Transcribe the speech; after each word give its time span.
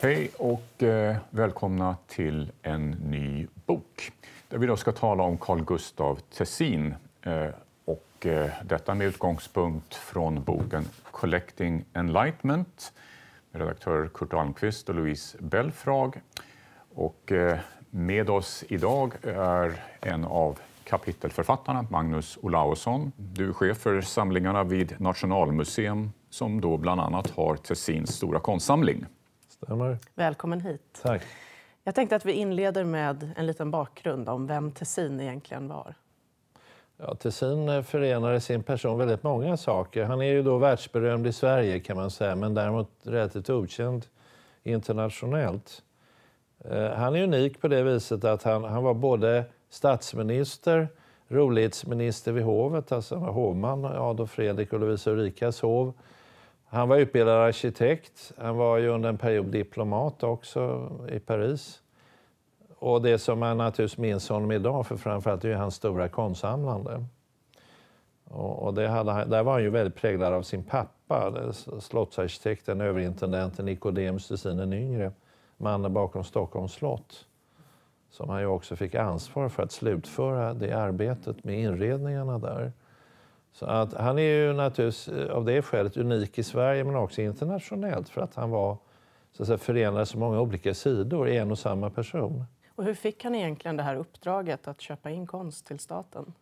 Hej 0.00 0.30
och 0.36 0.82
eh, 0.82 1.16
välkomna 1.30 1.96
till 2.06 2.52
en 2.62 2.90
ny 2.90 3.46
bok 3.66 4.12
där 4.48 4.58
vi 4.58 4.66
då 4.66 4.76
ska 4.76 4.92
tala 4.92 5.22
om 5.22 5.38
Carl 5.38 5.64
Gustaf 5.64 6.18
Tessin 6.22 6.94
eh, 7.22 7.46
och 7.84 8.26
eh, 8.26 8.50
detta 8.64 8.94
med 8.94 9.06
utgångspunkt 9.06 9.94
från 9.94 10.42
boken 10.42 10.84
Collecting 11.10 11.84
Enlightenment 11.92 12.92
med 13.50 13.62
redaktör 13.62 14.10
Kurt 14.14 14.32
Almqvist 14.32 14.88
och 14.88 14.94
Louise 14.94 15.38
Belfrag. 15.40 16.20
Och 16.94 17.32
eh, 17.32 17.58
med 17.90 18.30
oss 18.30 18.64
idag 18.68 19.12
är 19.22 19.82
en 20.00 20.24
av 20.24 20.58
kapitelförfattarna, 20.84 21.86
Magnus 21.90 22.38
Olausson. 22.42 23.12
Du 23.16 23.48
är 23.48 23.52
chef 23.52 23.78
för 23.78 24.00
samlingarna 24.00 24.64
vid 24.64 25.00
Nationalmuseum 25.00 26.12
som 26.30 26.60
då 26.60 26.76
bland 26.76 27.00
annat 27.00 27.30
har 27.30 27.56
Tessins 27.56 28.16
stora 28.16 28.40
konstsamling. 28.40 29.06
Stämmer. 29.62 29.98
Välkommen 30.14 30.60
hit. 30.60 31.00
Tack. 31.02 31.22
Jag 31.84 31.94
tänkte 31.94 32.16
att 32.16 32.24
vi 32.24 32.32
inleder 32.32 32.84
med 32.84 33.30
en 33.36 33.46
liten 33.46 33.70
bakgrund 33.70 34.28
om 34.28 34.46
vem 34.46 34.72
Tessin 34.72 35.20
egentligen 35.20 35.68
var. 35.68 35.94
Ja, 36.96 37.14
Tessin 37.14 37.84
förenar 37.84 38.34
i 38.34 38.40
sin 38.40 38.62
person 38.62 38.98
väldigt 38.98 39.22
många 39.22 39.56
saker. 39.56 40.04
Han 40.04 40.20
är 40.20 40.26
ju 40.26 40.42
då 40.42 40.58
världsberömd 40.58 41.26
i 41.26 41.32
Sverige 41.32 41.80
kan 41.80 41.96
man 41.96 42.10
säga, 42.10 42.36
men 42.36 42.54
däremot 42.54 42.90
relativt 43.02 43.50
okänd 43.50 44.06
internationellt. 44.62 45.82
Eh, 46.64 46.90
han 46.90 47.16
är 47.16 47.22
unik 47.22 47.60
på 47.60 47.68
det 47.68 47.82
viset 47.82 48.24
att 48.24 48.42
han, 48.42 48.64
han 48.64 48.82
var 48.82 48.94
både 48.94 49.44
statsminister, 49.70 50.88
rolighetsminister 51.28 52.32
vid 52.32 52.44
hovet, 52.44 52.92
alltså 52.92 53.14
han 53.14 53.24
var 53.24 53.32
hovman 53.32 53.84
Adolf 53.84 54.30
Fredrik 54.30 54.72
och 54.72 54.80
Lovisa 54.80 55.10
Ulrikas 55.10 55.60
hov. 55.60 55.92
Han 56.70 56.88
var 56.88 56.96
utbildad 56.96 57.36
arkitekt. 57.36 58.32
Han 58.38 58.56
var 58.56 58.76
ju 58.76 58.88
under 58.88 59.08
en 59.08 59.18
period 59.18 59.46
diplomat 59.46 60.22
också 60.22 60.90
i 61.12 61.18
Paris. 61.18 61.82
Och 62.78 63.02
det 63.02 63.18
som 63.18 63.38
man 63.38 63.56
naturligtvis 63.56 63.98
minns 63.98 64.28
honom 64.28 64.52
idag 64.52 64.86
för 64.86 64.96
framförallt 64.96 65.44
är 65.44 65.48
ju 65.48 65.54
hans 65.54 65.74
stora 65.74 66.08
konstsamlande. 66.08 67.04
Och, 68.24 68.62
och 68.62 68.74
det 68.74 68.88
hade, 68.88 69.24
där 69.24 69.42
var 69.42 69.52
han 69.52 69.62
ju 69.62 69.70
väldigt 69.70 69.94
präglad 69.94 70.32
av 70.32 70.42
sin 70.42 70.64
pappa, 70.64 71.52
slottsarkitekten, 71.80 72.80
överintendenten 72.80 73.66
Nicodemus 73.66 74.28
Tessin 74.28 74.56
den 74.56 74.72
yngre, 74.72 75.12
mannen 75.56 75.92
bakom 75.92 76.24
Stockholms 76.24 76.72
slott. 76.72 77.26
Som 78.10 78.28
han 78.28 78.40
ju 78.40 78.46
också 78.46 78.76
fick 78.76 78.94
ansvar 78.94 79.48
för 79.48 79.62
att 79.62 79.72
slutföra 79.72 80.54
det 80.54 80.72
arbetet 80.72 81.44
med 81.44 81.60
inredningarna 81.60 82.38
där. 82.38 82.72
Så 83.58 83.66
att 83.66 83.94
han 83.94 84.18
är 84.18 84.22
ju 84.22 84.52
naturligtvis 84.52 85.08
eh, 85.08 85.36
av 85.36 85.44
det 85.44 85.62
skälet 85.62 85.96
unik 85.96 86.38
i 86.38 86.42
Sverige 86.42 86.84
men 86.84 86.96
också 86.96 87.22
internationellt 87.22 88.08
för 88.08 88.20
att 88.20 88.34
han 88.34 88.50
var 88.50 88.76
så 89.32 89.42
att 89.42 89.46
säga, 89.46 89.58
förenade 89.58 90.06
så 90.06 90.18
många 90.18 90.40
olika 90.40 90.74
sidor 90.74 91.28
i 91.28 91.36
en 91.36 91.50
och 91.50 91.58
samma 91.58 91.90
person. 91.90 92.44
Och 92.74 92.84
hur 92.84 92.94
fick 92.94 93.24
han 93.24 93.34
egentligen 93.34 93.76
det 93.76 93.82
här 93.82 93.96
uppdraget 93.96 94.68
att 94.68 94.80
köpa 94.80 95.10
in 95.10 95.26
konst 95.26 95.66
till 95.66 95.78
staten? 95.78 96.32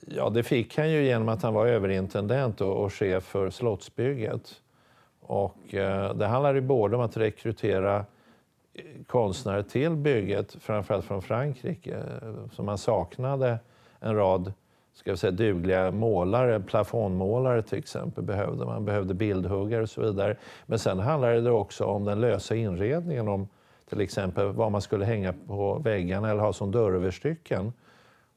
Ja, 0.00 0.30
det 0.30 0.42
fick 0.42 0.78
han 0.78 0.90
ju 0.90 1.04
genom 1.04 1.28
att 1.28 1.42
han 1.42 1.54
var 1.54 1.66
överintendent 1.66 2.60
och, 2.60 2.84
och 2.84 2.92
chef 2.92 3.24
för 3.24 3.50
Slottsbygget. 3.50 4.60
Och, 5.20 5.74
eh, 5.74 6.14
det 6.14 6.26
handlade 6.26 6.60
både 6.60 6.96
om 6.96 7.02
att 7.02 7.16
rekrytera 7.16 8.04
eh, 8.74 8.84
konstnärer 9.06 9.62
till 9.62 9.96
bygget, 9.96 10.54
framförallt 10.60 11.04
från 11.04 11.22
Frankrike, 11.22 12.02
som 12.52 12.66
man 12.66 12.78
saknade 12.78 13.58
en 14.00 14.16
rad 14.16 14.52
ska 14.96 15.10
vi 15.10 15.16
säga, 15.16 15.30
dugliga 15.30 15.90
målare, 15.90 16.60
plafondmålare 16.60 17.62
till 17.62 17.78
exempel 17.78 18.24
behövde 18.24 18.64
man. 18.64 18.84
behövde 18.84 19.14
bildhuggare 19.14 19.82
och 19.82 19.90
så 19.90 20.00
vidare. 20.00 20.36
Men 20.66 20.78
sen 20.78 20.98
handlade 20.98 21.40
det 21.40 21.50
också 21.50 21.84
om 21.84 22.04
den 22.04 22.20
lösa 22.20 22.54
inredningen, 22.54 23.28
om 23.28 23.48
till 23.88 24.00
exempel 24.00 24.46
vad 24.46 24.72
man 24.72 24.82
skulle 24.82 25.04
hänga 25.04 25.34
på 25.46 25.78
väggarna 25.84 26.30
eller 26.30 26.40
ha 26.40 26.52
som 26.52 26.70
dörröverstycken. 26.70 27.72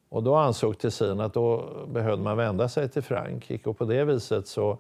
Och 0.10 0.24
då 0.24 0.36
ansåg 0.36 0.78
Tessin 0.78 1.20
att 1.20 1.34
då 1.34 1.66
behövde 1.88 2.24
man 2.24 2.38
vända 2.38 2.70
sig 2.70 2.90
till 2.90 3.04
Frankrike 3.04 3.70
och 3.70 3.78
på 3.78 3.86
det 3.86 4.04
viset 4.04 4.48
så, 4.48 4.78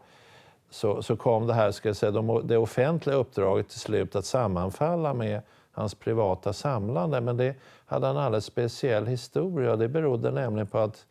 så, 0.70 1.02
så 1.02 1.16
kom 1.16 1.48
det 1.48 1.54
här, 1.54 1.72
ska 1.72 1.90
jag 1.90 1.96
säga, 1.96 2.42
det 2.44 2.58
offentliga 2.58 3.16
uppdraget 3.16 3.70
till 3.70 3.80
slut 3.80 4.16
att 4.16 4.26
sammanfalla 4.26 5.14
med 5.14 5.42
hans 5.72 5.96
privata 5.96 6.54
samlande. 6.54 7.22
Men 7.22 7.38
det 7.38 7.56
hade 7.86 8.08
en 8.08 8.18
alldeles 8.18 8.46
speciell 8.46 9.06
historia. 9.08 9.76
Det 9.76 9.88
berodde 9.88 10.32
nämligen 10.32 10.68
på 10.68 10.78
att 10.78 11.06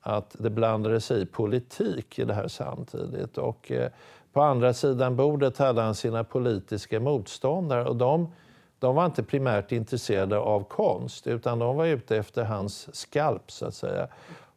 att 0.00 0.36
det 0.38 0.50
blandade 0.50 1.00
sig 1.00 1.22
i 1.22 1.26
politik 1.26 2.18
i 2.18 2.24
det 2.24 2.34
här 2.34 2.48
samtidigt. 2.48 3.38
Och 3.38 3.70
eh, 3.70 3.90
på 4.32 4.42
andra 4.42 4.74
sidan 4.74 5.16
bordet 5.16 5.58
hade 5.58 5.82
han 5.82 5.94
sina 5.94 6.24
politiska 6.24 7.00
motståndare 7.00 7.84
och 7.84 7.96
de, 7.96 8.32
de 8.78 8.94
var 8.94 9.06
inte 9.06 9.22
primärt 9.22 9.72
intresserade 9.72 10.38
av 10.38 10.64
konst 10.64 11.26
utan 11.26 11.58
de 11.58 11.76
var 11.76 11.86
ute 11.86 12.16
efter 12.16 12.44
hans 12.44 12.96
skalp 12.96 13.50
så 13.50 13.66
att 13.66 13.74
säga. 13.74 14.08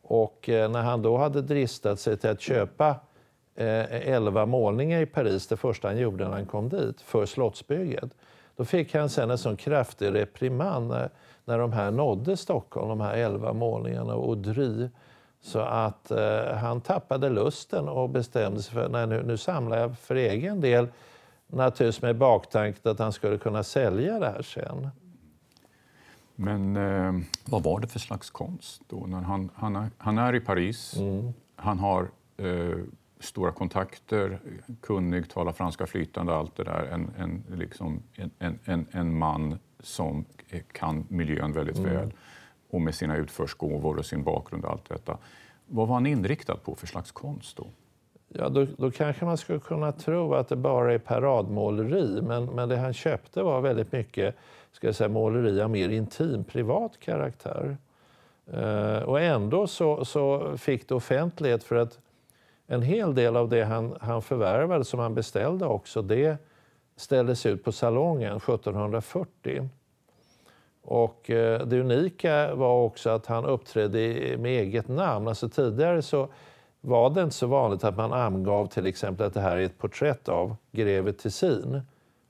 Och 0.02 0.50
eh, 0.50 0.72
när 0.72 0.82
han 0.82 1.02
då 1.02 1.18
hade 1.18 1.42
dristat 1.42 2.00
sig 2.00 2.18
till 2.18 2.30
att 2.30 2.42
köpa 2.42 2.96
eh, 3.56 4.10
elva 4.10 4.46
målningar 4.46 5.02
i 5.02 5.06
Paris, 5.06 5.48
det 5.48 5.58
första 5.58 5.88
han 5.88 5.98
gjorde 5.98 6.24
när 6.24 6.32
han 6.32 6.46
kom 6.46 6.70
dit, 6.70 7.02
för 7.02 7.26
slottsbygget, 7.26 8.10
då 8.56 8.66
fick 8.66 8.96
han 8.96 9.10
sen 9.10 9.32
en 9.32 9.38
sån 9.38 9.58
kraftig 9.58 10.14
reprimand 10.14 10.88
när, 10.88 11.10
när 11.46 11.60
de 11.60 11.74
här 11.74 11.92
nådde 11.92 12.38
Stockholm, 12.38 12.90
de 12.90 13.02
här 13.02 13.14
elva 13.14 13.54
målningarna, 13.54 14.16
och 14.16 14.38
Dry 14.38 14.90
så 15.44 15.60
att 15.60 16.12
eh, 16.12 16.56
han 16.56 16.82
tappade 16.82 17.30
lusten 17.30 17.90
och 17.90 18.10
bestämde 18.10 18.62
sig 18.62 18.74
för 18.74 18.86
att 18.86 19.10
nu, 19.10 19.24
nu 19.24 19.38
samlar 19.38 19.78
jag 19.78 19.98
för 19.98 20.16
egen 20.16 20.62
del. 20.62 20.88
Naturligtvis 21.48 22.02
med 22.02 22.18
baktanken 22.18 22.92
att 22.92 23.00
han 23.00 23.14
skulle 23.14 23.38
kunna 23.38 23.64
sälja 23.64 24.20
det 24.20 24.28
här 24.28 24.42
sen. 24.42 24.90
Men 26.36 26.78
eh, 26.78 27.26
vad 27.46 27.64
var 27.64 27.80
det 27.80 27.88
för 27.88 28.00
slags 28.00 28.30
konst 28.30 28.82
då? 28.88 29.06
När 29.08 29.22
han, 29.22 29.50
han, 29.56 29.76
är, 29.76 29.90
han 29.98 30.18
är 30.18 30.36
i 30.36 30.40
Paris, 30.40 30.98
mm. 30.98 31.34
han 31.56 31.80
har 31.80 32.08
eh, 32.38 32.78
stora 33.20 33.52
kontakter, 33.52 34.40
kunnig, 34.82 35.30
talar 35.30 35.52
franska 35.52 35.88
flytande, 35.88 36.36
allt 36.36 36.56
det 36.56 36.64
där. 36.64 36.86
En, 36.92 37.12
en, 37.18 37.44
liksom, 37.58 38.04
en, 38.40 38.60
en, 38.66 38.86
en 38.92 39.18
man 39.18 39.60
som 39.80 40.26
kan 40.72 41.06
miljön 41.10 41.54
väldigt 41.54 41.78
mm. 41.78 41.94
väl 41.94 42.14
och 42.74 42.82
med 42.82 42.96
sina 42.96 43.18
utförsgåvor 43.18 43.98
och 43.98 44.06
sin 44.06 44.24
bakgrund 44.24 44.66
och 44.66 44.72
allt 44.72 44.90
detta. 44.90 45.18
Vad 45.66 45.88
var 45.88 45.96
han 45.96 46.06
inriktad 46.06 46.56
på 46.56 46.76
för 46.76 46.88
slags 46.88 47.12
konst 47.12 47.58
då? 47.58 47.68
Ja, 48.28 48.50
då, 48.50 48.68
då 48.78 48.92
kanske 48.92 49.26
man 49.26 49.38
skulle 49.38 49.60
kunna 49.60 49.92
tro 49.92 50.34
att 50.34 50.48
det 50.48 50.56
bara 50.56 50.94
är 50.94 50.98
paradmåleri, 50.98 52.22
men, 52.22 52.46
men 52.46 52.70
det 52.70 52.78
han 52.78 52.94
köpte 52.94 53.44
var 53.44 53.62
väldigt 53.62 53.92
mycket 53.92 54.36
ska 54.72 54.88
jag 54.88 54.96
säga, 54.96 55.10
måleri 55.10 55.62
av 55.62 55.70
mer 55.70 55.90
intim, 55.90 56.44
privat 56.44 57.00
karaktär. 57.00 57.78
Eh, 58.54 58.98
och 58.98 59.22
ändå 59.22 59.68
så, 59.68 60.06
så 60.06 60.58
fick 60.58 60.88
det 60.88 60.96
offentlighet 60.96 61.64
för 61.64 61.76
att 61.76 62.00
en 62.68 62.82
hel 62.82 63.16
del 63.16 63.36
av 63.36 63.50
det 63.50 63.64
han, 63.64 63.96
han 64.02 64.22
förvärvade, 64.22 64.86
som 64.86 65.00
han 65.00 65.14
beställde 65.14 65.66
också, 65.66 66.02
det 66.02 66.38
ställdes 66.96 67.46
ut 67.46 67.64
på 67.64 67.72
Salongen 67.72 68.38
1740. 68.38 69.70
Och 70.84 71.30
eh, 71.30 71.66
det 71.66 71.80
unika 71.80 72.56
var 72.56 72.84
också 72.84 73.10
att 73.10 73.26
han 73.26 73.46
uppträdde 73.46 73.98
med 74.38 74.62
eget 74.62 74.88
namn. 74.88 75.28
Alltså 75.28 75.50
tidigare 75.50 76.02
så 76.02 76.28
var 76.82 77.10
det 77.10 77.24
inte 77.24 77.36
så 77.36 77.48
vanligt 77.48 77.84
att 77.84 77.98
man 77.98 78.14
angav 78.14 78.68
till 78.68 78.86
exempel 78.86 79.28
att 79.28 79.34
det 79.34 79.42
här 79.42 79.58
är 79.58 79.62
ett 79.62 79.78
porträtt 79.78 80.30
av 80.30 80.56
greve 80.72 81.14
Tessin. 81.14 81.82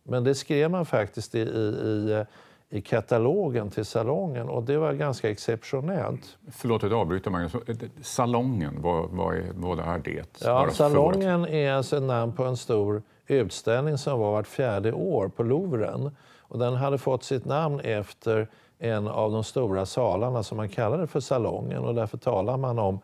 Men 0.04 0.24
det 0.24 0.36
skrev 0.36 0.72
man 0.72 0.86
faktiskt 0.86 1.36
i, 1.36 1.40
i, 1.40 2.26
i 2.70 2.82
katalogen 2.82 3.70
till 3.70 3.86
salongen 3.86 4.50
och 4.50 4.64
det 4.64 4.78
var 4.78 4.94
ganska 4.94 5.30
exceptionellt. 5.30 6.38
Förlåt 6.52 6.84
att 6.84 6.92
jag 6.92 7.00
avbryter 7.00 7.32
Magnus. 7.32 7.54
Salongen, 8.02 8.82
vad, 8.82 9.10
vad, 9.10 9.36
är, 9.36 9.44
vad 9.54 9.80
är 9.80 10.00
det? 10.00 10.42
Ja, 10.46 10.70
salongen 10.72 11.46
är 11.46 11.72
alltså 11.72 12.00
namn 12.00 12.34
på 12.34 12.44
en 12.44 12.58
stor 12.58 13.02
utställning 13.28 13.98
som 13.98 14.20
var 14.20 14.32
vart 14.32 14.48
fjärde 14.48 14.94
år 14.94 15.28
på 15.28 15.44
Louvren. 15.44 16.12
Och 16.54 16.60
den 16.60 16.74
hade 16.74 16.98
fått 16.98 17.24
sitt 17.24 17.46
namn 17.46 17.80
efter 17.80 18.48
en 18.80 19.08
av 19.08 19.32
de 19.32 19.44
stora 19.44 19.86
salarna 19.86 20.44
som 20.44 20.58
man 20.58 20.70
kallade 20.70 21.08
för 21.08 21.20
salongen 21.20 21.84
och 21.84 21.96
därför 21.96 22.18
talar 22.18 22.58
man 22.58 22.80
om 22.80 23.00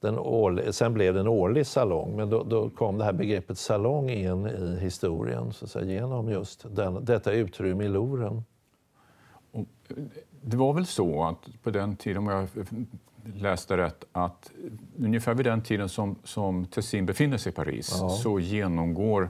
den 0.00 0.18
årlig, 0.18 0.74
sen 0.74 0.94
blev 0.94 1.14
det 1.14 1.20
en 1.20 1.28
årlig 1.28 1.66
salong, 1.66 2.16
men 2.16 2.30
då, 2.30 2.42
då, 2.42 2.70
kom 2.70 2.98
det 2.98 3.04
här 3.04 3.12
begreppet 3.12 3.58
salong 3.58 4.10
in 4.10 4.46
i 4.46 4.78
historien 4.80 5.52
så 5.52 5.64
att 5.64 5.70
säga, 5.70 5.84
genom 5.84 6.30
just 6.30 6.76
den, 6.76 7.04
detta 7.04 7.32
utrymme 7.32 7.84
i 7.84 7.88
Louvren. 7.88 8.42
det 10.42 10.56
var 10.56 10.72
väl 10.72 10.86
så 10.86 11.24
att 11.24 11.62
på 11.62 11.70
den 11.70 11.96
tiden, 11.96 12.18
om 12.18 12.28
jag 12.28 12.48
läste 13.34 13.76
rätt, 13.76 14.04
att 14.12 14.52
ungefär 14.98 15.34
vid 15.34 15.46
den 15.46 15.62
tiden 15.62 15.88
som, 15.88 16.16
som 16.24 16.66
Tessin 16.66 17.06
befinner 17.06 17.36
sig 17.36 17.52
i 17.52 17.54
Paris 17.54 17.96
ja. 18.00 18.08
så 18.08 18.40
genomgår 18.40 19.28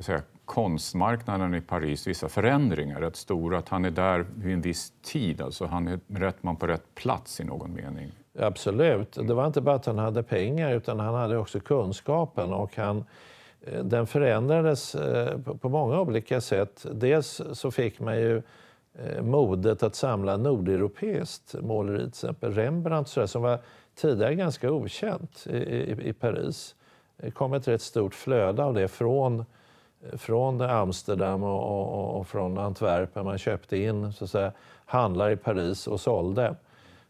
jag 0.00 0.04
säga, 0.04 0.22
konstmarknaden 0.50 1.54
i 1.54 1.60
Paris 1.60 2.06
vissa 2.06 2.28
förändringar, 2.28 3.00
rätt 3.00 3.16
stora. 3.16 3.58
Att 3.58 3.68
han 3.68 3.84
är 3.84 3.90
där 3.90 4.26
vid 4.36 4.54
en 4.54 4.60
viss 4.60 4.92
tid, 5.02 5.40
alltså 5.40 5.66
han 5.66 5.88
är 5.88 6.00
rätt 6.08 6.42
man 6.42 6.56
på 6.56 6.66
rätt 6.66 6.94
plats 6.94 7.40
i 7.40 7.44
någon 7.44 7.74
mening. 7.74 8.12
Absolut. 8.38 9.12
Det 9.12 9.34
var 9.34 9.46
inte 9.46 9.60
bara 9.60 9.74
att 9.74 9.86
han 9.86 9.98
hade 9.98 10.22
pengar 10.22 10.72
utan 10.72 11.00
han 11.00 11.14
hade 11.14 11.38
också 11.38 11.60
kunskapen 11.60 12.52
och 12.52 12.76
han, 12.76 13.04
eh, 13.60 13.84
den 13.84 14.06
förändrades 14.06 14.94
eh, 14.94 15.38
på 15.38 15.68
många 15.68 16.00
olika 16.00 16.40
sätt. 16.40 16.86
Dels 16.92 17.42
så 17.52 17.70
fick 17.70 18.00
man 18.00 18.16
ju 18.16 18.42
eh, 18.94 19.22
modet 19.22 19.82
att 19.82 19.94
samla 19.94 20.36
nordeuropeiskt 20.36 21.54
måleri, 21.60 21.98
till 21.98 22.08
exempel 22.08 22.54
Rembrandt 22.54 23.08
som 23.08 23.42
var 23.42 23.58
tidigare 23.94 24.34
ganska 24.34 24.70
okänt 24.70 25.46
i, 25.50 25.56
i, 25.56 26.08
i 26.08 26.12
Paris. 26.12 26.74
Det 27.16 27.30
kom 27.30 27.52
ett 27.52 27.68
rätt 27.68 27.82
stort 27.82 28.14
flöde 28.14 28.64
av 28.64 28.74
det 28.74 28.88
från 28.88 29.44
från 30.12 30.60
Amsterdam 30.60 31.42
och, 31.42 31.62
och, 31.62 32.20
och, 32.20 32.26
från 32.26 32.58
Antwerpen. 32.58 33.24
Man 33.24 33.38
köpte 33.38 33.76
in 33.76 34.12
så 34.12 34.24
att 34.24 34.30
säga, 34.30 34.52
handlar 34.84 35.30
i 35.30 35.36
Paris 35.36 35.86
och 35.86 36.00
sålde. 36.00 36.54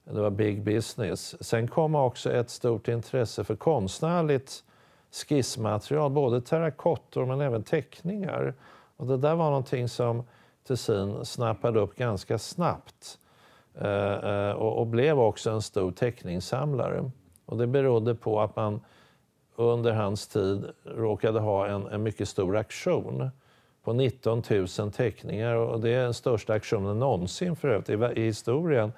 Det 0.05 0.21
var 0.21 0.31
big 0.31 0.63
business. 0.63 1.45
Sen 1.45 1.69
kom 1.69 1.95
också 1.95 2.33
ett 2.33 2.51
stort 2.51 2.89
intresse 2.89 3.45
för 3.45 3.57
konstnärligt 3.57 4.65
skissmaterial, 5.13 6.11
både 6.11 6.41
terrakottor 6.41 7.27
men 7.27 7.41
även 7.41 7.63
teckningar. 7.63 8.55
Och 8.97 9.07
det 9.07 9.17
där 9.17 9.35
var 9.35 9.45
någonting 9.45 9.89
som 9.89 10.23
Tessin 10.67 11.25
snappade 11.25 11.81
upp 11.81 11.97
ganska 11.97 12.39
snabbt 12.39 13.19
eh, 13.75 14.13
eh 14.13 14.51
och, 14.51 14.79
och, 14.79 14.87
blev 14.87 15.21
också 15.21 15.51
en 15.51 15.63
stor 15.63 15.93
teckningssamlare. 15.93 17.11
Och 17.47 17.57
det 17.57 17.67
berodde 17.67 18.15
på 18.15 18.41
att 18.41 18.57
man 18.57 18.81
under 19.57 19.93
hans 19.93 20.29
tid 20.29 20.65
råkade 20.85 21.41
ha 21.41 21.67
en, 21.67 21.87
en 21.87 22.03
mycket 22.03 22.29
stor 22.29 22.57
aktion 22.57 23.31
på 23.85 23.93
19 23.93 24.43
000 24.79 24.93
teckningar. 24.93 25.55
Och 25.55 25.81
det 25.81 25.91
är 25.91 26.03
den 26.03 26.15
största 26.15 26.53
aktionen 26.53 26.99
någonsin 26.99 27.57
för 27.57 27.69
övrigt 27.69 28.17
i, 28.17 28.21
i 28.21 28.25
historien. 28.25 28.93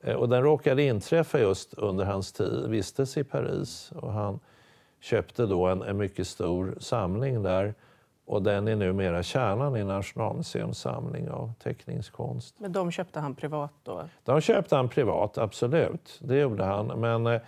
Eh, 0.00 0.14
och 0.14 0.28
den 0.28 0.42
råkade 0.42 0.82
inträffa 0.82 1.38
just 1.38 1.74
under 1.74 2.04
hans 2.04 2.32
tid, 2.32 2.68
vistelse 2.68 3.20
i 3.20 3.24
Paris. 3.24 3.92
Och 3.96 4.12
han 4.12 4.40
köpte 5.00 5.46
då 5.46 5.66
en, 5.66 5.82
en 5.82 5.96
mycket 5.96 6.26
stor 6.26 6.76
samling 6.80 7.42
där. 7.42 7.74
Och 8.26 8.42
den 8.42 8.68
är 8.68 8.76
numera 8.76 9.22
kärnan 9.22 9.76
i 9.76 9.84
Nationalmuseums 9.84 10.78
samling 10.78 11.30
av 11.30 11.52
teckningskonst. 11.62 12.54
Men 12.58 12.72
de 12.72 12.90
köpte 12.90 13.20
han 13.20 13.34
privat 13.34 13.72
då? 13.82 14.08
De 14.24 14.40
köpte 14.40 14.76
han 14.76 14.88
privat, 14.88 15.38
absolut. 15.38 16.18
Det 16.22 16.38
gjorde 16.38 16.64
han. 16.64 16.86
Men 16.86 17.26
Eh, 17.26 17.40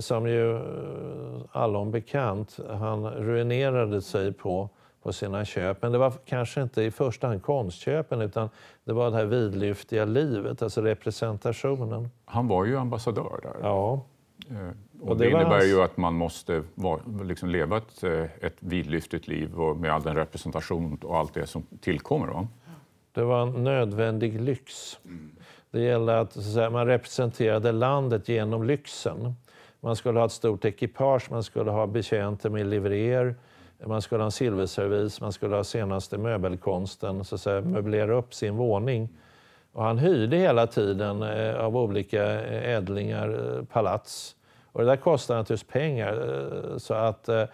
som 0.00 0.28
ju 0.28 0.56
eh, 0.56 1.40
allom 1.52 1.90
bekant, 1.90 2.58
han 2.68 3.10
ruinerade 3.10 4.02
sig 4.02 4.32
på, 4.32 4.68
på 5.02 5.12
sina 5.12 5.44
köp. 5.44 5.82
Men 5.82 5.92
det 5.92 5.98
var 5.98 6.12
kanske 6.24 6.62
inte 6.62 6.82
i 6.82 6.90
första 6.90 7.26
hand 7.26 7.42
konstköpen 7.42 8.20
utan 8.20 8.50
det 8.84 8.92
var 8.92 9.10
det 9.10 9.16
här 9.16 9.24
vidlyftiga 9.24 10.04
livet, 10.04 10.62
alltså 10.62 10.82
representationen. 10.82 12.10
Han 12.24 12.48
var 12.48 12.64
ju 12.64 12.76
ambassadör 12.76 13.40
där. 13.42 13.56
Ja. 13.62 14.04
Eh, 14.50 14.56
och, 15.00 15.08
och 15.08 15.16
det, 15.16 15.24
det 15.24 15.30
innebär 15.30 15.50
hans... 15.50 15.64
ju 15.64 15.82
att 15.82 15.96
man 15.96 16.14
måste 16.14 16.62
vara, 16.74 17.00
liksom 17.22 17.48
leva 17.48 17.76
ett, 17.76 18.04
ett 18.40 18.56
vidlyftigt 18.58 19.28
liv 19.28 19.60
och 19.60 19.76
med 19.76 19.92
all 19.92 20.02
den 20.02 20.16
representation 20.16 20.98
och 21.02 21.16
allt 21.16 21.34
det 21.34 21.46
som 21.46 21.62
tillkommer. 21.80 22.26
Va? 22.26 22.48
Det 23.12 23.24
var 23.24 23.42
en 23.42 23.64
nödvändig 23.64 24.40
lyx. 24.40 24.98
Det 25.70 25.80
gällde 25.80 26.20
att, 26.20 26.36
att 26.36 26.44
säga, 26.44 26.70
man 26.70 26.86
representerade 26.86 27.72
landet 27.72 28.28
genom 28.28 28.64
lyxen. 28.64 29.34
Man 29.80 29.96
skulle 29.96 30.18
ha 30.18 30.26
ett 30.26 30.32
stort 30.32 30.64
ekipage, 30.64 31.30
man 31.30 31.42
skulle 31.42 31.70
ha 31.70 31.86
betjänter 31.86 32.50
med 32.50 32.66
livréer, 32.66 33.34
man 33.86 34.02
skulle 34.02 34.20
ha 34.20 34.24
en 34.26 34.32
silverservis, 34.32 35.20
man 35.20 35.32
skulle 35.32 35.56
ha 35.56 35.64
senaste 35.64 36.18
möbelkonsten, 36.18 37.24
så 37.24 37.34
att 37.34 37.40
säga, 37.40 37.60
möblera 37.60 38.14
upp 38.14 38.34
sin 38.34 38.56
våning. 38.56 39.08
Och 39.72 39.84
han 39.84 39.98
hyrde 39.98 40.36
hela 40.36 40.66
tiden 40.66 41.22
eh, 41.22 41.56
av 41.56 41.76
olika 41.76 42.24
eh, 42.24 42.76
ädlingar 42.76 43.56
eh, 43.58 43.64
palats. 43.64 44.36
Och 44.72 44.80
det 44.80 44.86
där 44.86 44.96
kostade 44.96 45.38
naturligtvis 45.38 45.72
pengar. 45.72 46.12
Eh, 46.12 46.78
så 46.78 46.94
att 46.94 47.28
eh, 47.28 47.44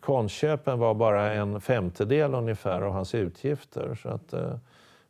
konstköpen 0.00 0.78
var 0.78 0.94
bara 0.94 1.32
en 1.32 1.60
femtedel 1.60 2.34
ungefär 2.34 2.80
av 2.80 2.92
hans 2.92 3.14
utgifter. 3.14 3.98
Så 4.02 4.08
att, 4.08 4.34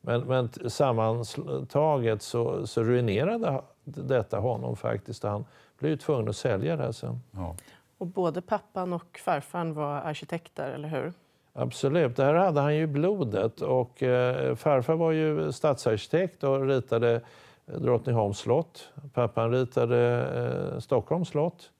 men, 0.00 0.20
men 0.20 0.48
sammantaget 0.70 2.22
så, 2.22 2.66
så 2.66 2.82
ruinerade 2.82 3.60
detta 3.84 4.38
honom 4.38 4.76
faktiskt. 4.76 5.22
Han 5.22 5.44
blev 5.78 5.96
tvungen 5.96 6.28
att 6.28 6.36
sälja 6.36 6.76
det 6.76 6.92
sen. 6.92 7.20
Ja. 7.30 7.56
Och 7.98 8.06
både 8.06 8.40
pappan 8.40 8.92
och 8.92 9.20
farfan 9.24 9.74
var 9.74 9.94
arkitekter, 9.96 10.70
eller 10.70 10.88
hur? 10.88 11.12
Absolut, 11.52 12.16
det 12.16 12.24
här 12.24 12.34
hade 12.34 12.60
han 12.60 12.76
ju 12.76 12.86
blodet. 12.86 13.60
Och, 13.60 14.02
eh, 14.02 14.54
farfar 14.54 14.94
var 14.94 15.12
ju 15.12 15.52
stadsarkitekt 15.52 16.44
och 16.44 16.66
ritade 16.66 17.20
Drottningholms 17.66 18.38
slott. 18.38 18.88
Pappan 19.14 19.50
ritade 19.50 20.28
eh, 20.72 20.78
Stockholms 20.78 21.28
slott. 21.28 21.70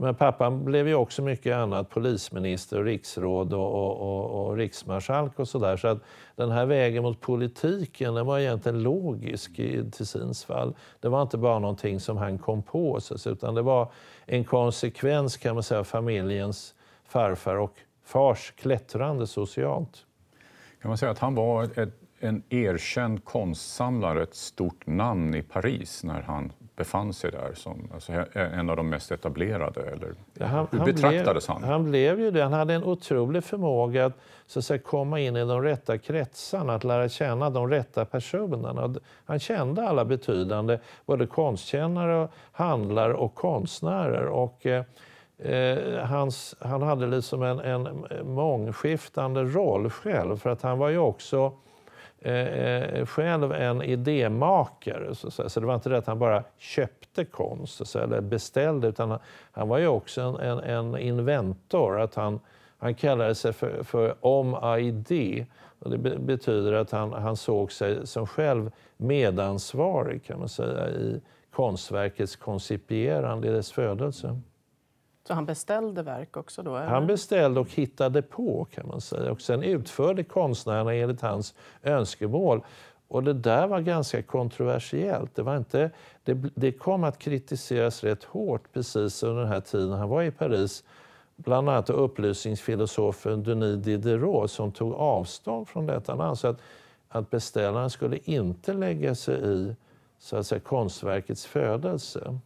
Men 0.00 0.14
pappan 0.14 0.64
blev 0.64 0.88
ju 0.88 0.94
också 0.94 1.22
mycket 1.22 1.56
annat, 1.56 1.90
polisminister, 1.90 2.84
riksråd 2.84 3.52
och, 3.52 3.74
och, 3.74 4.00
och, 4.00 4.46
och 4.46 4.56
riksmarskalk 4.56 5.38
och 5.38 5.48
sådär. 5.48 5.76
Så 5.76 5.88
att 5.88 5.98
den 6.36 6.50
här 6.50 6.66
vägen 6.66 7.02
mot 7.02 7.20
politiken 7.20 8.14
den 8.14 8.26
var 8.26 8.38
egentligen 8.38 8.82
logisk 8.82 9.58
i 9.58 9.90
Tessins 9.90 10.44
fall. 10.44 10.74
Det 11.00 11.08
var 11.08 11.22
inte 11.22 11.38
bara 11.38 11.58
någonting 11.58 12.00
som 12.00 12.16
han 12.16 12.38
kom 12.38 12.62
på, 12.62 12.98
utan 13.26 13.54
det 13.54 13.62
var 13.62 13.92
en 14.26 14.44
konsekvens 14.44 15.36
kan 15.36 15.54
man 15.54 15.62
säga 15.62 15.84
familjens 15.84 16.74
farfar 17.04 17.56
och 17.56 17.74
fars 18.04 18.52
klättrande 18.56 19.26
socialt. 19.26 20.06
Kan 20.82 20.88
man 20.88 20.98
säga 20.98 21.12
att 21.12 21.18
han 21.18 21.34
var 21.34 21.64
ett, 21.64 22.07
en 22.20 22.42
erkänd 22.48 23.24
konstsamlare, 23.24 24.22
ett 24.22 24.34
stort 24.34 24.86
namn 24.86 25.34
i 25.34 25.42
Paris 25.42 26.04
när 26.04 26.22
han 26.22 26.52
befann 26.76 27.12
sig 27.12 27.30
där 27.30 27.52
som 27.54 27.88
alltså, 27.94 28.12
en 28.34 28.70
av 28.70 28.76
de 28.76 28.88
mest 28.88 29.10
etablerade? 29.10 29.80
Eller, 29.80 30.14
ja, 30.34 30.46
han, 30.46 30.66
hur 30.70 30.84
betraktades 30.84 31.46
han, 31.46 31.56
blev, 31.58 31.70
han? 31.70 31.80
Han 31.80 31.90
blev 31.90 32.20
ju 32.20 32.30
det. 32.30 32.42
Han 32.42 32.52
hade 32.52 32.74
en 32.74 32.84
otrolig 32.84 33.44
förmåga 33.44 34.06
att, 34.06 34.12
så 34.46 34.58
att 34.58 34.64
säga, 34.64 34.78
komma 34.78 35.20
in 35.20 35.36
i 35.36 35.44
de 35.44 35.62
rätta 35.62 35.98
kretsarna, 35.98 36.74
att 36.74 36.84
lära 36.84 37.08
känna 37.08 37.50
de 37.50 37.70
rätta 37.70 38.04
personerna. 38.04 38.94
Han 39.24 39.38
kände 39.38 39.88
alla 39.88 40.04
betydande, 40.04 40.78
både 41.06 41.26
konstkännare, 41.26 42.28
handlare 42.52 43.14
och 43.14 43.34
konstnärer. 43.34 44.26
Och, 44.26 44.66
eh, 44.66 44.84
eh, 45.38 46.04
hans, 46.04 46.54
han 46.60 46.82
hade 46.82 47.06
liksom 47.06 47.42
en, 47.42 47.58
en 47.58 48.04
mångskiftande 48.24 49.44
roll 49.44 49.90
själv, 49.90 50.36
för 50.36 50.50
att 50.50 50.62
han 50.62 50.78
var 50.78 50.88
ju 50.88 50.98
också 50.98 51.52
Eh, 52.20 52.34
eh 52.34 53.06
själv 53.06 53.52
en 53.52 53.82
idémakare. 53.82 55.14
Så, 55.14 55.30
så, 55.30 55.48
så, 55.48 55.60
det 55.60 55.66
var 55.66 55.74
inte 55.74 55.88
det 55.88 55.98
att 55.98 56.06
han 56.06 56.18
bara 56.18 56.44
köpte 56.58 57.24
konst 57.24 57.86
så, 57.86 57.98
eller 57.98 58.20
beställde, 58.20 58.88
utan 58.88 59.10
han, 59.10 59.18
han 59.52 59.68
var 59.68 59.78
ju 59.78 59.86
också 59.86 60.20
en, 60.20 60.36
en, 60.36 60.58
en, 60.58 60.98
inventor. 60.98 62.00
Att 62.00 62.14
han, 62.14 62.40
han 62.78 62.94
kallade 62.94 63.34
sig 63.34 63.52
för, 63.52 63.82
för 63.82 64.14
om 64.20 64.78
idé. 64.78 65.46
Och 65.78 65.90
det 65.90 66.18
betyder 66.18 66.72
att 66.72 66.90
han, 66.90 67.12
han 67.12 67.36
såg 67.36 67.72
sig 67.72 68.06
som 68.06 68.26
själv 68.26 68.70
medansvarig 68.96 70.24
kan 70.24 70.38
man 70.38 70.48
säga 70.48 70.90
i 70.90 71.20
konstverkets 71.50 72.36
koncipierande, 72.36 73.48
i 73.48 73.50
dess 73.50 73.72
födelse. 73.72 74.40
Så 75.28 75.34
han 75.34 75.46
beställde 75.46 76.02
verk 76.02 76.36
också 76.36 76.62
då? 76.62 76.76
Eller? 76.76 76.86
Han 76.86 77.06
beställde 77.06 77.60
och 77.60 77.70
hittade 77.70 78.22
på 78.22 78.64
kan 78.64 78.88
man 78.88 79.00
säga. 79.00 79.32
Och 79.32 79.40
sen 79.40 79.62
utförde 79.62 80.24
konstnärerna 80.24 80.94
enligt 80.94 81.20
hans 81.20 81.54
önskemål. 81.82 82.64
Och 83.08 83.24
det 83.24 83.32
där 83.32 83.66
var 83.66 83.80
ganska 83.80 84.22
kontroversiellt. 84.22 85.34
Det, 85.34 85.42
var 85.42 85.56
inte, 85.56 85.90
det, 86.24 86.34
det 86.54 86.72
kom 86.72 87.04
att 87.04 87.18
kritiseras 87.18 88.04
rätt 88.04 88.24
hårt 88.24 88.72
precis 88.72 89.22
under 89.22 89.42
den 89.42 89.52
här 89.52 89.60
tiden 89.60 89.92
han 89.92 90.08
var 90.08 90.22
i 90.22 90.30
Paris. 90.30 90.84
Bland 91.36 91.68
annat 91.68 91.90
upplysningsfilosofen 91.90 93.42
Denis 93.42 93.84
Diderot 93.84 94.50
som 94.50 94.72
tog 94.72 94.94
avstånd 94.94 95.68
från 95.68 95.86
detta. 95.86 96.12
Han 96.12 96.20
ansåg 96.20 96.50
att, 96.50 96.60
att 97.08 97.30
beställaren 97.30 97.90
skulle 97.90 98.18
inte 98.24 98.72
lägga 98.72 99.14
sig 99.14 99.40
i 99.44 99.76
så 100.18 100.36
att 100.36 100.46
säga, 100.46 100.60
konstverkets 100.60 101.46
födelse. 101.46 102.38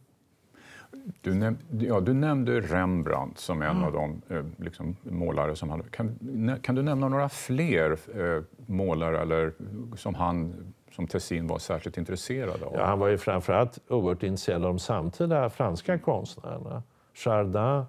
Du, 1.21 1.33
näm 1.33 1.57
ja, 1.79 1.99
du 1.99 2.13
nämnde 2.13 2.61
Rembrandt 2.61 3.39
som 3.39 3.61
en 3.61 3.71
mm. 3.71 3.83
av 3.83 3.93
de 3.93 4.21
eh, 4.29 4.45
liksom, 4.57 4.95
målare 5.03 5.55
som 5.55 5.69
hade... 5.69 5.83
Kan, 5.83 6.59
kan, 6.61 6.75
du 6.75 6.81
nämna 6.81 7.09
några 7.09 7.29
fler 7.29 7.91
eh, 7.91 8.43
målare 8.65 9.21
eller, 9.21 9.53
som 9.95 10.15
han 10.15 10.53
som 10.91 11.07
Tessin 11.07 11.47
var 11.47 11.59
särskilt 11.59 11.97
intresserad 11.97 12.63
av? 12.63 12.73
Ja, 12.73 12.85
han 12.85 12.99
var 12.99 13.07
ju 13.07 13.17
framförallt 13.17 13.79
oerhört 13.87 14.23
intresserad 14.23 14.65
av 14.65 14.73
de 14.73 14.79
samtida 14.79 15.49
franska 15.49 15.97
konstnärerna. 15.97 16.83
Chardin, 17.13 17.85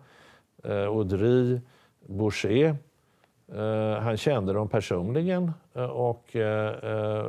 eh, 0.65 0.89
Audry, 0.89 1.61
Boucher. 2.07 2.77
Eh, 3.53 4.03
han 4.03 4.17
kände 4.17 4.53
dem 4.53 4.69
personligen 4.69 5.53
och 5.75 6.37
eh, 6.37 6.69
eh, 6.69 7.25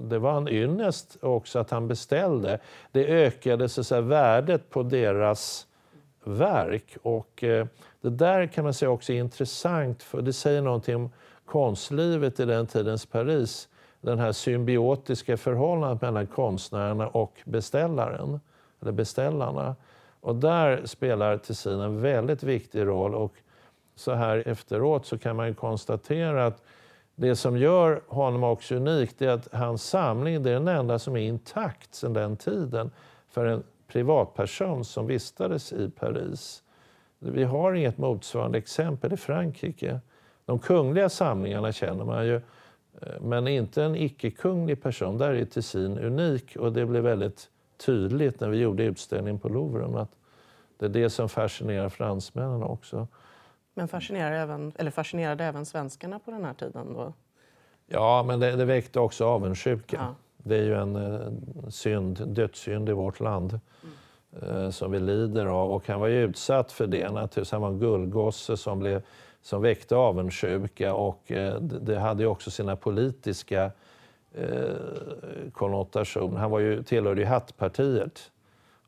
det 0.00 0.18
var 0.18 0.36
en 0.36 0.48
ynnest 0.48 1.16
också 1.22 1.58
att 1.58 1.70
han 1.70 1.88
beställde. 1.88 2.58
Det 2.92 3.06
ökade 3.06 3.68
så 3.68 3.80
att 3.80 3.86
säga, 3.86 4.00
värdet 4.00 4.70
på 4.70 4.82
deras 4.82 5.66
verk. 6.24 6.96
Och, 7.02 7.44
eh, 7.44 7.66
det 8.00 8.10
där 8.10 8.46
kan 8.46 8.64
man 8.64 8.74
säga 8.74 8.90
också 8.90 9.12
är 9.12 9.16
intressant, 9.16 10.02
för 10.02 10.22
det 10.22 10.32
säger 10.32 10.62
någonting 10.62 10.96
om 10.96 11.10
konstlivet 11.44 12.40
i 12.40 12.44
den 12.44 12.66
tidens 12.66 13.06
Paris. 13.06 13.68
Den 14.00 14.18
här 14.18 14.32
symbiotiska 14.32 15.36
förhållandet 15.36 16.02
mellan 16.02 16.26
konstnärerna 16.26 17.08
och 17.08 17.40
beställaren, 17.44 18.40
eller 18.82 18.92
beställarna. 18.92 19.76
Och 20.20 20.36
där 20.36 20.86
spelar 20.86 21.38
Tessin 21.38 21.80
en 21.80 22.00
väldigt 22.00 22.42
viktig 22.42 22.86
roll. 22.86 23.14
Och 23.14 23.34
så 23.96 24.14
här 24.14 24.48
efteråt 24.48 25.06
så 25.06 25.18
kan 25.18 25.36
man 25.36 25.54
konstatera 25.54 26.46
att 26.46 26.62
det 27.20 27.36
som 27.36 27.56
gör 27.56 28.02
honom 28.08 28.44
också 28.44 28.74
unik 28.74 29.20
är 29.20 29.28
att 29.28 29.48
hans 29.52 29.82
samling 29.84 30.34
är 30.34 30.40
den 30.40 30.68
enda 30.68 30.98
som 30.98 31.16
är 31.16 31.20
intakt 31.20 31.94
sedan 31.94 32.12
den 32.12 32.36
tiden 32.36 32.90
för 33.28 33.46
en 33.46 33.62
privatperson 33.88 34.84
som 34.84 35.06
vistades 35.06 35.72
i 35.72 35.90
Paris. 35.90 36.62
Vi 37.18 37.44
har 37.44 37.72
inget 37.72 37.98
motsvarande 37.98 38.58
exempel 38.58 39.12
i 39.12 39.16
Frankrike. 39.16 40.00
De 40.44 40.58
kungliga 40.58 41.08
samlingarna 41.08 41.72
känner 41.72 42.04
man 42.04 42.26
ju, 42.26 42.36
eh, 42.36 43.20
men 43.20 43.48
inte 43.48 43.84
en 43.84 43.96
icke-kunglig 43.96 44.82
person. 44.82 45.18
Där 45.18 45.34
är 45.34 45.44
Tessin 45.44 45.98
unik 45.98 46.56
och 46.56 46.72
det 46.72 46.86
blev 46.86 47.02
väldigt 47.02 47.48
tydligt 47.86 48.40
när 48.40 48.48
vi 48.48 48.58
gjorde 48.58 48.82
utställningen 48.82 49.38
på 49.38 49.48
Louvren 49.48 49.96
att 49.96 50.10
det 50.78 50.86
är 50.86 50.90
det 50.90 51.10
som 51.10 51.28
fascinerar 51.28 51.88
fransmännen 51.88 52.62
också. 52.62 53.08
Men 53.74 53.88
fascinerade 53.88 54.36
även, 54.36 54.72
eller 54.78 54.90
fascinerade 54.90 55.44
även 55.44 55.66
svenskarna 55.66 56.18
på 56.18 56.30
den 56.30 56.44
här 56.44 56.54
tiden? 56.54 56.92
Då? 56.94 57.12
Ja, 57.86 58.22
men 58.22 58.40
det, 58.40 58.56
det 58.56 58.64
väckte 58.64 59.00
också 59.00 59.24
avundsjuka. 59.24 59.96
Ja. 59.96 60.14
Det 60.36 60.56
är 60.56 60.62
ju 60.62 60.74
en 60.74 60.96
eh, 60.96 61.68
synd, 61.68 62.28
dödssynd 62.28 62.88
i 62.88 62.92
vårt 62.92 63.20
land 63.20 63.60
eh, 64.42 64.70
som 64.70 64.90
vi 64.90 65.00
lider 65.00 65.46
av. 65.46 65.70
Och 65.70 65.88
han 65.88 66.00
var 66.00 66.08
ju 66.08 66.22
utsatt 66.22 66.72
för 66.72 66.86
det 66.86 67.10
naturligtvis. 67.10 67.52
Han 67.52 67.60
var 67.60 67.68
en 67.68 67.78
gullgosse 67.78 68.56
som, 68.56 68.78
blev, 68.78 69.02
som 69.42 69.62
väckte 69.62 69.96
avundsjuka 69.96 70.94
och 70.94 71.32
eh, 71.32 71.60
det, 71.60 71.78
det 71.78 71.98
hade 71.98 72.22
ju 72.22 72.28
också 72.28 72.50
sina 72.50 72.76
politiska 72.76 73.70
eh, 74.34 74.74
konnotationer. 75.52 76.38
Han 76.38 76.50
var 76.50 76.58
ju, 76.58 76.82
tillhörde 76.82 77.20
ju 77.20 77.26
hattpartiet. 77.26 78.30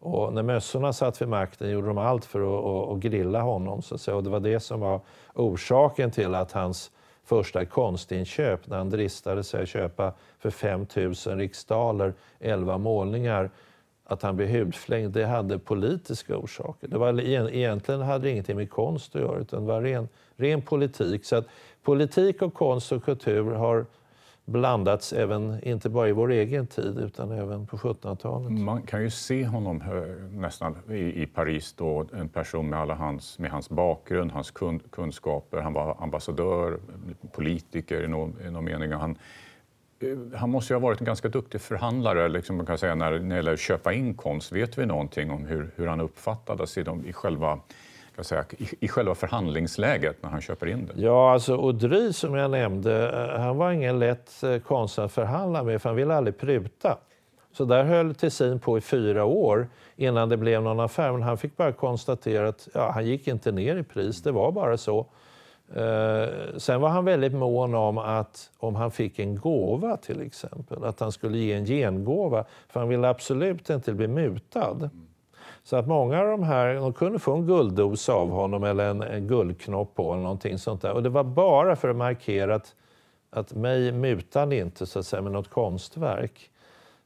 Och 0.04 0.32
när 0.32 0.42
mössorna 0.42 0.92
satt 0.92 1.22
vid 1.22 1.28
makten 1.28 1.70
gjorde 1.70 1.86
de 1.86 1.98
allt 1.98 2.24
för 2.24 2.40
att, 2.40 2.64
att, 2.64 2.96
att 2.96 3.00
grilla 3.02 3.40
honom. 3.40 3.82
Så 3.82 3.94
att 3.94 4.00
säga. 4.00 4.16
Och 4.16 4.24
det 4.24 4.30
var 4.30 4.40
det 4.40 4.60
som 4.60 4.80
var 4.80 5.00
orsaken 5.34 6.10
till 6.10 6.34
att 6.34 6.52
hans 6.52 6.90
första 7.24 7.64
konstinköp, 7.64 8.66
när 8.66 8.78
han 8.78 8.90
dristade 8.90 9.44
sig 9.44 9.62
att 9.62 9.68
köpa 9.68 10.12
för 10.38 10.50
5 10.50 10.86
000 10.96 11.14
riksdaler 11.38 12.14
11 12.40 12.78
målningar, 12.78 13.50
att 14.04 14.22
han 14.22 14.36
blev 14.36 14.48
hudflängd, 14.48 15.12
det 15.12 15.26
hade 15.26 15.58
politiska 15.58 16.36
orsaker. 16.36 16.88
Det 16.88 16.98
var, 16.98 17.20
egentligen 17.20 18.00
hade 18.00 18.24
det 18.24 18.30
ingenting 18.30 18.56
med 18.56 18.70
konst 18.70 19.16
att 19.16 19.22
göra, 19.22 19.38
utan 19.38 19.60
det 19.60 19.72
var 19.72 19.80
ren, 19.80 20.08
ren 20.36 20.62
politik. 20.62 21.24
Så 21.24 21.36
att 21.36 21.46
politik 21.82 22.42
och 22.42 22.54
konst 22.54 22.92
och 22.92 23.04
kultur 23.04 23.50
har 23.50 23.86
blandats 24.44 25.12
även, 25.12 25.64
inte 25.64 25.90
bara 25.90 26.08
i 26.08 26.12
vår 26.12 26.30
egen 26.30 26.66
tid, 26.66 26.98
utan 26.98 27.32
även 27.32 27.66
på 27.66 27.76
1700-talet. 27.76 28.52
Man 28.52 28.82
kan 28.82 29.02
ju 29.02 29.10
se 29.10 29.46
honom 29.46 29.80
eh, 29.80 30.38
nästan 30.40 30.76
i, 30.90 31.22
i 31.22 31.26
Paris 31.26 31.74
då, 31.78 32.06
en 32.12 32.28
person 32.28 32.68
med 32.68 32.78
alla 32.78 32.94
hans, 32.94 33.38
med 33.38 33.50
hans 33.50 33.70
bakgrund, 33.70 34.32
hans 34.32 34.50
kunskaper. 34.90 35.60
Han 35.60 35.72
var 35.72 35.96
ambassadör, 36.02 36.78
politiker 37.32 38.04
i 38.04 38.08
någon, 38.08 38.36
i 38.46 38.50
någon 38.50 38.64
mening. 38.64 38.92
Han, 38.92 39.18
eh, 40.00 40.38
han 40.38 40.50
måste 40.50 40.72
ju 40.72 40.80
ha 40.80 40.88
varit 40.88 41.00
en 41.00 41.06
ganska 41.06 41.28
duktig 41.28 41.60
förhandlare 41.60 42.28
liksom 42.28 42.56
man 42.56 42.66
kan 42.66 42.78
säga, 42.78 42.94
när, 42.94 43.10
när 43.10 43.28
det 43.28 43.36
gäller 43.36 43.52
att 43.52 43.60
köpa 43.60 43.92
in 43.92 44.14
konst. 44.14 44.52
Vet 44.52 44.78
vi 44.78 44.86
någonting 44.86 45.30
om 45.30 45.44
hur, 45.46 45.70
hur 45.76 45.86
han 45.86 46.00
uppfattades 46.00 46.78
i, 46.78 46.82
de, 46.82 47.06
i 47.06 47.12
själva 47.12 47.60
jag 48.16 48.26
säga, 48.26 48.44
i, 48.58 48.66
i 48.80 48.88
själva 48.88 49.14
förhandlingsläget 49.14 50.22
när 50.22 50.30
han 50.30 50.40
köper 50.40 50.66
in 50.66 50.86
det? 50.86 51.02
Ja, 51.02 51.32
alltså 51.32 51.54
Audry 51.54 52.12
som 52.12 52.34
jag 52.34 52.50
nämnde, 52.50 53.10
eh, 53.34 53.40
han 53.40 53.56
var 53.56 53.72
ingen 53.72 53.98
lätt 53.98 54.42
eh, 54.42 54.58
konstnär 54.58 55.04
att 55.04 55.12
förhandla 55.12 55.62
med 55.62 55.82
för 55.82 55.88
han 55.88 55.96
ville 55.96 56.14
aldrig 56.14 56.38
pruta. 56.38 56.98
Så 57.52 57.64
där 57.64 57.84
höll 57.84 58.14
Tessin 58.14 58.60
på 58.60 58.78
i 58.78 58.80
fyra 58.80 59.24
år 59.24 59.68
innan 59.96 60.28
det 60.28 60.36
blev 60.36 60.62
någon 60.62 60.80
affär. 60.80 61.12
Men 61.12 61.22
han 61.22 61.38
fick 61.38 61.56
bara 61.56 61.72
konstatera 61.72 62.48
att 62.48 62.68
ja, 62.74 62.90
han 62.90 63.06
gick 63.06 63.28
inte 63.28 63.52
ner 63.52 63.76
i 63.76 63.82
pris, 63.82 64.22
det 64.22 64.32
var 64.32 64.52
bara 64.52 64.76
så. 64.76 65.06
Eh, 65.74 66.28
sen 66.56 66.80
var 66.80 66.88
han 66.88 67.04
väldigt 67.04 67.32
mån 67.32 67.74
om 67.74 67.98
att 67.98 68.50
om 68.58 68.74
han 68.74 68.90
fick 68.90 69.18
en 69.18 69.36
gåva 69.36 69.96
till 69.96 70.20
exempel, 70.20 70.84
att 70.84 71.00
han 71.00 71.12
skulle 71.12 71.38
ge 71.38 71.52
en 71.52 71.64
gengåva. 71.64 72.44
För 72.68 72.80
han 72.80 72.88
ville 72.88 73.08
absolut 73.08 73.70
inte 73.70 73.92
bli 73.92 74.08
mutad. 74.08 74.90
Så 75.64 75.76
att 75.76 75.86
många 75.86 76.20
av 76.20 76.26
de 76.26 76.42
här 76.42 76.74
de 76.74 76.92
kunde 76.92 77.18
få 77.18 77.32
en 77.32 77.46
gulddos 77.46 78.08
av 78.08 78.30
honom 78.30 78.64
eller 78.64 78.90
en, 78.90 79.02
en 79.02 79.26
guldknopp 79.26 79.94
på 79.94 80.12
eller 80.12 80.22
någonting 80.22 80.58
sånt 80.58 80.82
där. 80.82 80.92
Och 80.92 81.02
det 81.02 81.08
var 81.08 81.24
bara 81.24 81.76
för 81.76 81.88
att 81.88 81.96
markera 81.96 82.54
att, 82.54 82.74
att 83.30 83.54
mig 83.54 83.92
mutar 83.92 84.46
ni 84.46 84.58
inte 84.58 84.86
så 84.86 84.98
att 84.98 85.06
säga, 85.06 85.22
med 85.22 85.32
något 85.32 85.50
konstverk. 85.50 86.50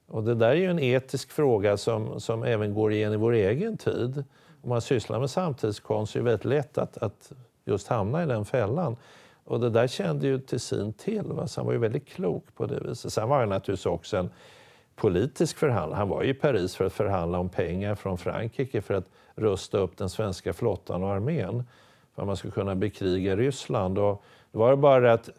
Och 0.07 0.25
det 0.25 0.35
där 0.35 0.49
är 0.49 0.55
ju 0.55 0.71
en 0.71 0.79
etisk 0.79 1.31
fråga 1.31 1.77
som, 1.77 2.21
som 2.21 2.43
även 2.43 2.75
går 2.75 2.93
igen 2.93 3.13
i 3.13 3.17
vår 3.17 3.33
egen 3.33 3.77
tid. 3.77 4.25
Om 4.63 4.69
man 4.69 4.81
sysslar 4.81 5.21
med 5.21 5.31
samtidskonst 5.31 6.17
är 6.17 6.21
det 6.21 6.25
väldigt 6.25 6.45
lätt 6.45 6.79
att, 6.79 6.99
att 6.99 7.33
just 7.65 7.89
hamna 7.89 8.23
i 8.23 8.27
den 8.27 8.45
fällan. 8.45 8.97
Och 9.45 9.61
det 9.61 9.71
där 9.71 9.87
kände 9.87 10.27
ju 10.27 10.39
Tessin 10.39 10.93
till, 10.93 11.23
va? 11.23 11.47
så 11.47 11.61
han 11.61 11.67
var 11.67 11.73
ju 11.73 11.79
väldigt 11.79 12.09
klok 12.09 12.45
på 12.55 12.67
det 12.67 12.81
viset. 12.81 13.13
Sen 13.13 13.29
var 13.29 13.41
han 13.41 13.49
naturligtvis 13.49 13.87
också 13.87 14.17
en 14.17 14.31
politisk 14.97 15.59
förhandlare. 15.59 15.99
Han 15.99 16.09
var 16.09 16.25
i 16.25 16.35
Paris 16.35 16.77
för 16.77 16.85
att 16.85 16.93
förhandla 16.93 17.39
om 17.39 17.49
pengar 17.49 17.95
från 17.95 18.19
Frankrike 18.19 18.83
för 18.83 18.95
att 18.95 19.07
rusta 19.35 19.79
upp 19.79 19.97
den 19.97 20.09
svenska 20.09 20.53
flottan 20.53 21.03
och 21.03 21.11
armén. 21.11 21.65
För 22.15 22.23
att 22.23 22.27
man 22.27 22.37
skulle 22.37 22.53
kunna 22.53 22.75
bekriga 22.75 23.37
Ryssland. 23.37 23.99
Och 23.99 24.23
det 24.53 24.59
var 24.59 24.77
bara 24.77 25.13
att 25.13 25.31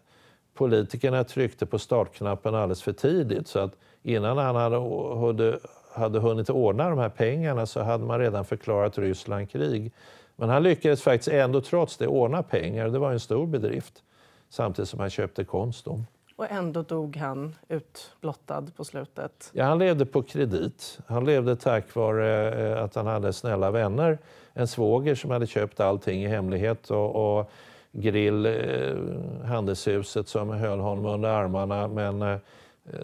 politikerna 0.53 1.23
tryckte 1.23 1.65
på 1.65 1.79
startknappen 1.79 2.55
alldeles 2.55 2.83
för 2.83 2.93
tidigt. 2.93 3.47
Så 3.47 3.59
att 3.59 3.71
innan 4.03 4.37
han 4.37 4.55
hade, 4.55 5.59
hade 5.93 6.19
hunnit 6.19 6.49
ordna 6.49 6.89
de 6.89 6.99
här 6.99 7.09
pengarna 7.09 7.65
så 7.65 7.81
hade 7.81 8.05
man 8.05 8.19
redan 8.19 8.45
förklarat 8.45 8.97
Ryssland 8.97 9.49
krig. 9.49 9.91
Men 10.35 10.49
han 10.49 10.63
lyckades 10.63 11.01
faktiskt 11.01 11.27
ändå 11.27 11.61
trots 11.61 11.97
det 11.97 12.07
ordna 12.07 12.43
pengar. 12.43 12.89
Det 12.89 12.99
var 12.99 13.11
en 13.11 13.19
stor 13.19 13.47
bedrift. 13.47 14.03
Samtidigt 14.49 14.89
som 14.89 14.99
han 14.99 15.09
köpte 15.09 15.43
konst. 15.43 15.85
Då. 15.85 15.99
Och 16.37 16.51
ändå 16.51 16.81
dog 16.81 17.15
han 17.15 17.55
utblottad 17.67 18.65
på 18.75 18.83
slutet. 18.83 19.51
Ja, 19.53 19.65
han 19.65 19.79
levde 19.79 20.05
på 20.05 20.23
kredit. 20.23 20.99
Han 21.07 21.25
levde 21.25 21.55
tack 21.55 21.95
vare 21.95 22.53
eh, 22.53 22.83
att 22.83 22.95
han 22.95 23.07
hade 23.07 23.33
snälla 23.33 23.71
vänner. 23.71 24.17
En 24.53 24.67
svåger 24.67 25.15
som 25.15 25.31
hade 25.31 25.47
köpt 25.47 25.79
allting 25.79 26.23
i 26.23 26.27
hemlighet 26.27 26.91
och, 26.91 27.39
och 27.39 27.51
Grill, 27.91 28.45
eh, 28.45 29.47
handelshuset, 29.47 30.27
som 30.27 30.49
höll 30.49 30.79
honom 30.79 31.05
under 31.05 31.29
armarna. 31.29 31.87
Men 31.87 32.21
eh, 32.21 32.37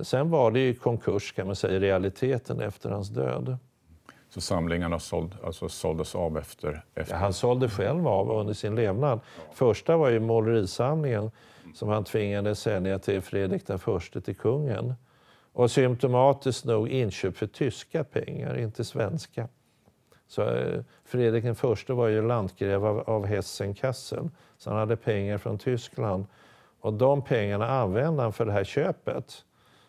sen 0.01 0.29
var 0.29 0.51
det 0.51 0.59
ju 0.59 0.73
konkurs 0.73 1.31
kan 1.31 1.47
man 1.47 1.55
säga 1.55 1.73
i 1.73 1.79
realiteten 1.79 2.61
efter 2.61 2.89
hans 2.89 3.09
död. 3.09 3.57
Så 4.29 4.41
samlingarna 4.41 4.99
såld, 4.99 5.31
alltså 5.43 5.69
såldes 5.69 6.15
av 6.15 6.37
efter? 6.37 6.83
efter... 6.95 7.13
Ja, 7.13 7.19
han 7.19 7.33
sålde 7.33 7.69
själv 7.69 8.07
av 8.07 8.31
under 8.31 8.53
sin 8.53 8.75
levnad. 8.75 9.19
Första 9.53 9.97
var 9.97 10.09
ju 10.09 10.19
målerisamlingen 10.19 11.31
som 11.73 11.89
han 11.89 12.03
tvingades 12.03 12.59
sälja 12.59 12.99
till 12.99 13.21
Fredrik 13.21 13.67
den 13.67 13.79
förste, 13.79 14.21
till 14.21 14.35
kungen. 14.35 14.93
Och 15.53 15.71
symptomatiskt 15.71 16.65
nog 16.65 16.89
inköp 16.89 17.37
för 17.37 17.47
tyska 17.47 18.03
pengar, 18.03 18.57
inte 18.57 18.83
svenska. 18.83 19.47
Så 20.27 20.41
eh, 20.41 20.81
Fredrik 21.05 21.43
den 21.43 21.55
förste 21.55 21.93
var 21.93 22.07
ju 22.07 22.27
landgrev 22.27 22.85
av, 22.85 22.99
av 22.99 23.25
Hessen-Kassel, 23.25 24.29
så 24.57 24.69
han 24.69 24.79
hade 24.79 24.95
pengar 24.95 25.37
från 25.37 25.57
Tyskland. 25.57 26.25
Och 26.79 26.93
de 26.93 27.21
pengarna 27.21 27.67
använde 27.67 28.23
han 28.23 28.33
för 28.33 28.45
det 28.45 28.51
här 28.51 28.63
köpet. 28.63 29.45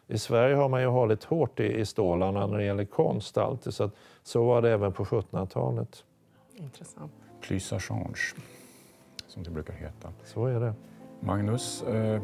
I 0.06 0.18
Sverige 0.18 0.54
har 0.54 0.68
man 0.68 0.80
ju 0.80 0.86
hållit 0.86 1.24
hårt 1.24 1.60
i, 1.60 1.80
i 1.80 1.86
stålarna 1.86 2.46
när 2.46 2.58
det 2.58 2.64
gäller 2.64 2.84
konst 2.84 3.38
alltid, 3.38 3.74
så, 3.74 3.84
att, 3.84 3.94
så 4.22 4.44
var 4.44 4.62
det 4.62 4.70
även 4.70 4.92
på 4.92 5.04
1700-talet. 5.04 6.04
Intressant. 6.56 7.12
Plus 7.40 7.70
change, 7.70 8.20
som 9.26 9.42
det 9.42 9.50
brukar 9.50 9.74
heta. 9.74 10.12
Så 10.24 10.46
är 10.46 10.60
det. 10.60 10.74
Magnus, 11.24 11.82
eh, 11.82 12.22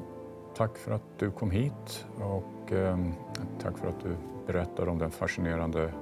tack 0.54 0.76
för 0.76 0.92
att 0.92 1.18
du 1.18 1.30
kom 1.30 1.50
hit 1.50 2.06
och 2.20 2.72
ehm, 2.72 3.12
tack 3.62 3.78
för 3.78 3.88
att 3.88 4.00
du 4.00 4.16
berättade 4.46 4.90
om 4.90 4.98
den 4.98 5.10
fascinerande 5.10 5.92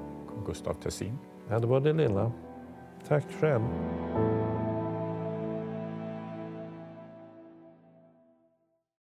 Gustav 0.46 0.74
Tessin. 0.74 1.18
Ja, 1.48 1.58
det 1.58 1.66
var 1.66 1.80
det 1.80 1.92
lilla. 1.92 2.32
Tack 3.08 3.24
själv. 3.40 3.62